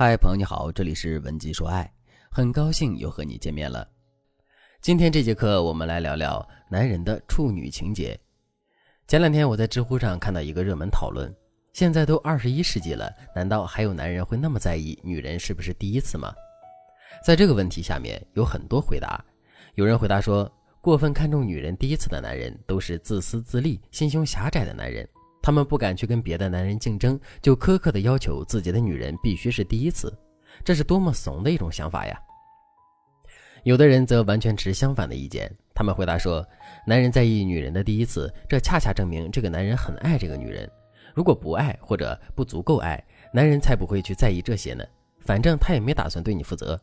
[0.00, 1.92] 嗨，朋友你好，这里是文姬说爱，
[2.30, 3.84] 很高兴又和你见面了。
[4.80, 8.16] 今天这节课我们来聊聊男人的处女情节。
[9.08, 11.34] 前两天我在知乎上看到一个热门讨论：
[11.72, 16.32] 现在都二十一世纪了，难道还有男人会那么在意女人是不是第一次吗？
[17.24, 19.20] 在这个问题下面有很多回答。
[19.74, 20.48] 有人回答说，
[20.80, 25.04] 过分看重女人第一次的男人都是自私自利、心胸狭窄的男人。
[25.48, 30.14] 他们不敢去跟别的男人竞争，就苛刻的要求自己的女人必须是第一次，
[30.62, 32.20] 这是多么怂的一种想法呀！
[33.62, 36.46] 有的人则完全持相反的意见，他们回答说：
[36.86, 40.70] 男人在意女人的第一次，这恰恰证明这个男人很爱这个女人。
[41.14, 44.84] 如果不爱或者不足够爱，男人才不会去在意这些呢。
[45.20, 46.78] 反正他也没打算对你负责。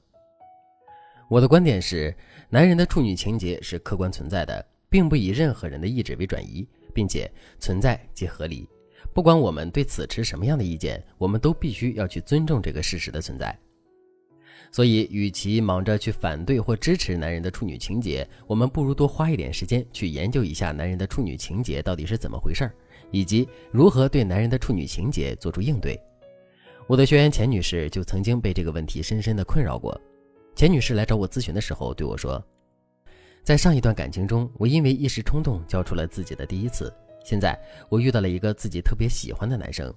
[1.30, 2.12] 我的观点是，
[2.50, 6.68] 男人的处女情节是客观存在的，并不以任何人的意志为转移。
[6.96, 8.68] 并且存在即合理，
[9.14, 13.54] 不管我们对此持什么样的意见，我们都必须要去尊重这个事实的存在。
[14.72, 22.74] 所以，与其忙着去反对或支持男人的处女情节，我们不如多花一点时间去研究一下男人的处女情节到底是怎么回事儿，
[23.12, 26.00] 以及如何对男人的处女情节做出应对。
[26.88, 30.00] 我的学员钱女士就曾经被这个问题深深的困扰过。
[30.56, 32.44] 钱女士来找我咨询的时候对我说。
[33.46, 36.92] 在上一段感情中，我因为一时冲动交出了自己的第一次。
[37.24, 37.56] 现在
[37.90, 39.94] 我遇到了一个自己特别喜欢的男生，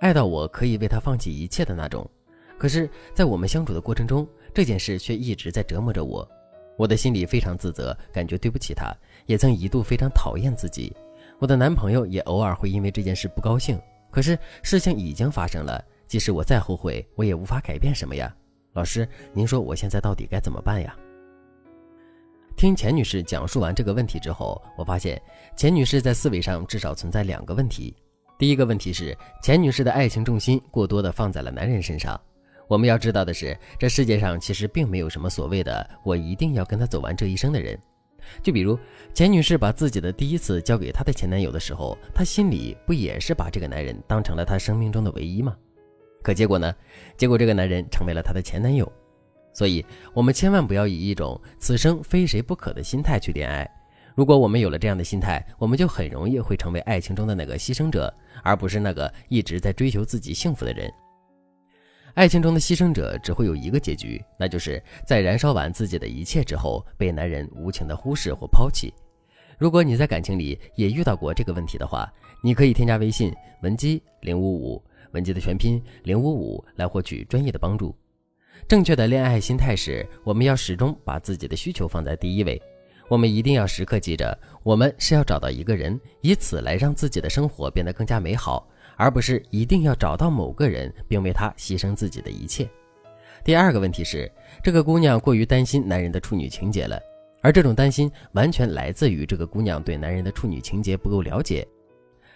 [0.00, 2.04] 爱到我可以为他放弃一切的那种。
[2.58, 6.28] 可是，在我们相处的过程中，这件事却一直在折磨着我。
[6.76, 8.92] 我的心里非常自责，感觉对不起他，
[9.26, 10.92] 也曾一度非常讨厌自己。
[11.38, 13.80] 我的男朋友也偶尔会因为这件事不高兴。
[14.10, 18.34] 可是事情已经发生了，即使我再后悔，我也无法改变什么呀。
[18.72, 20.96] 老师，您说我现在到底该怎么办呀？
[22.56, 25.20] 听钱女士讲述完这个问题之后，我发现
[25.54, 27.94] 钱女士在思维上至少存在两个问题。
[28.38, 32.18] 第一个问题是，钱女士的爱情重心过多的放在了男人身上。
[32.66, 37.78] 我们要知道的是，这世界上其实并没有什么所谓的“我一定要跟他走完这一生”的人。
[38.42, 38.78] 就比如
[39.12, 45.54] 钱女士把自己的第一次交给她的前男友的时候，她心里不也是把这个男人当成了她生命中的唯一吗？
[46.22, 46.74] 可结果呢？
[47.18, 48.90] 结果这个男人成为了她的前男友。
[49.56, 53.66] 所以，我们千万不要以一种此生非谁不可的心态去恋爱。
[54.14, 60.92] 如果我们有了这样的心态，我们就很容易会成为爱情中的那个牺牲者，而不是那个一直在追求自己幸福的人。
[62.12, 68.92] 爱情中的牺牲者只会有一个结局，那就是在燃烧完自己的一切之后，被男人无情的忽视或抛弃。
[69.56, 72.12] 如果你在感情里也遇到过这个问题的话，
[72.42, 77.96] 你可以添加微信文姬零五五，文姬的全拼零五五，来获取专业的帮助。
[78.68, 82.60] 正确的恋爱心态是，我们要始终把自己的需求放在第一位。
[83.08, 92.68] 我们一定要时刻记着，我们是要找到一个人，以此来让自己的生活变得更加美好，而不是一定要找到某个人，并为他牺牲自己的一切。
[93.44, 94.28] 第二个问题是，
[94.60, 97.00] 这个姑娘过于担心男人的处女情节了，
[97.42, 101.64] 而这种担心完全来自于这个姑娘对男人的处女情节不够了解。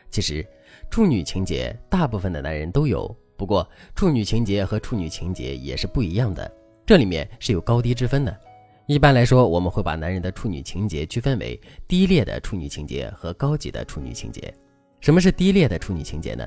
[0.08, 0.46] 其实，
[0.88, 3.12] 处女情节大部分的男人都有。
[3.40, 8.38] 不过，处女情节和处女情节也是不一样的，这里面是有高低之分的。
[8.84, 11.58] 一般来说，我们会把男人的处女情节区分为
[11.88, 14.52] 低劣的处女情节和高级的处女情节。
[15.00, 16.46] 什么是低劣的处女情节呢？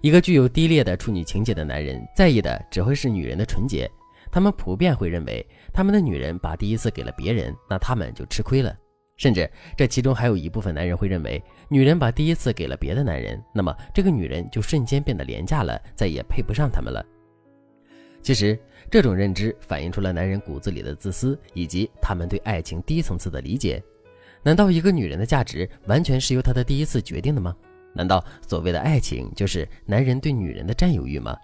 [0.00, 3.90] 一个具有低劣的处女情节的男人，在意的只会是女人的纯洁，
[4.30, 8.72] 他们普遍会认为，他们的女人把第一次给了别人，那他们就吃亏了。
[9.18, 17.04] 甚至这其中还有一部分男人会认为，女人把第一次给了别的男人，那么这个女人就瞬间变得廉价了，再也配不上他们了。
[18.22, 18.58] 其实
[18.90, 23.82] 这种认知反映出了男人骨子里的自私，以及他们对爱情低层次的理解。
[24.42, 27.54] 难道一个女人的价值完全是由她的第一次决定的吗？
[27.92, 31.36] 难道所谓的爱情就是男人对女人的占有欲吗？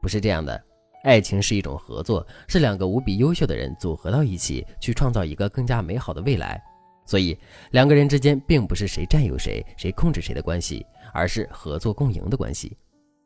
[0.00, 0.62] 不是这样的，
[1.04, 6.62] 爱情是一种合作，是两个无比优秀的人组合到一起，去创造一个更加美好的未来。
[7.04, 7.36] 所以，
[7.72, 12.76] 两个人之间并不是谁占有谁、谁控制谁的关系，而是合作共赢的关系。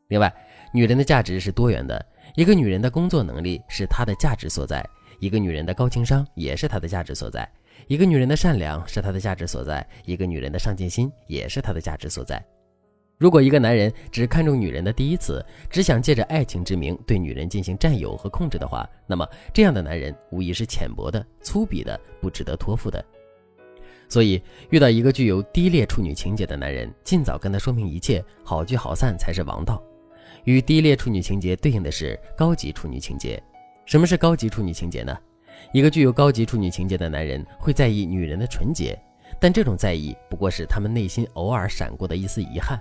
[0.07, 0.33] 另外，
[0.73, 2.03] 女人的价值是多元的，
[2.35, 4.87] 一个女人的工作能力是她的价值所在，
[5.19, 7.47] 一个女人的高情商也是她的价值所在，
[7.87, 12.43] 一个女人的善良是她的价值所在，一个女人的上进心也是她的价值所在。
[13.17, 23.03] 如果一个男人只看重女人的第一次，只想借着爱情之名对女人进行占有和控制的话，那么这样的男人无疑是浅薄的、粗鄙的、不值得托付的。
[24.07, 29.81] 所以，遇到一个具有低劣处女情节的男人，尽早跟他说明一切，好聚好散才是王道。
[30.43, 33.41] 与低劣处女情节对应的是高级处女情节。
[33.85, 35.17] 什么是高级处女情节呢？
[35.73, 38.97] 一个具有高级处女情节的男人会在意女人的纯洁，
[39.39, 42.79] 但这种在意不过是他们内心偶尔闪过的一丝遗憾。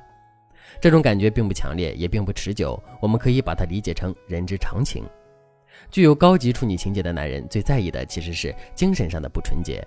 [0.80, 2.82] 这种感觉并不强烈，也并不持久。
[3.00, 5.04] 我们可以把它理解成人之常情。
[5.90, 9.86] 具有高级处女情节的男人最在意的其实是精神上的不纯洁。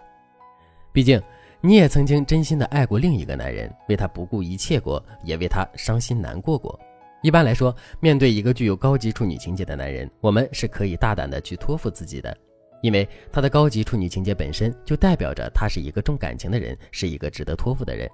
[0.98, 1.22] 毕竟，
[1.62, 6.80] 你也曾经真心的爱过另一个男人，为他不顾一切过，也为他伤心难过过。
[7.22, 12.36] 一般来说，面对一个具有高级处女情节的男人，我们是可以大胆的去托付自己的，
[12.82, 18.10] 因为他的高级处女情节本身就代表着他是一个重感情的人，是一个值得托付的人。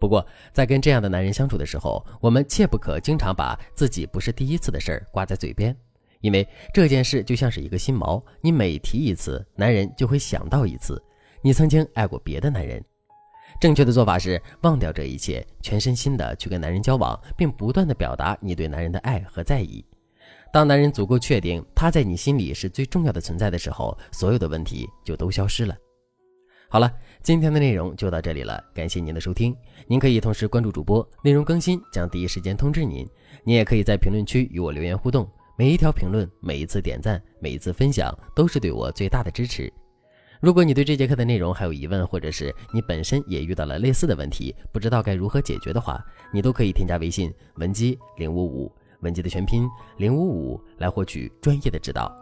[0.00, 5.76] 不过，在跟这样的男人相处的时候，我们切不可经常把自己不是第一次的事儿挂在嘴边，
[6.22, 10.98] 因为这件事就像是一个心锚，你每提一次，男人就会想到一次
[11.42, 12.82] 你曾经爱过别的男人。
[13.60, 19.84] 正确的做法是忘掉这一切，全身心的去跟男人交往，并不断的表达你对男人的爱和在意。
[20.52, 25.76] 当男人足够确定他在你心里是最重要的存在的时候，所有的问题就都消失了。
[26.68, 26.90] 好了，
[27.22, 29.54] 今天的内容就到这里了，感谢您的收听。
[29.86, 33.06] 您可以同时关注主播，内容更新将第一时间通知您。
[33.44, 39.70] 您也可以在评论区与我留言互动，每一条评论、每一次点赞、每一次分享，都是对我最大的支持。
[40.42, 48.72] 如果你对这节课的内容还有疑问，或者是你本身也遇到了类似的问题，不知道该如何解决的话，你都可以添加微信文姬零五五，
[49.02, 49.68] 文姬的全拼
[49.98, 52.12] 零五五，来获取专业的指导。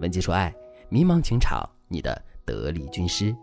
[0.00, 0.50] 文姬说爱，
[0.88, 3.36] 迷茫情场，你的得力军师。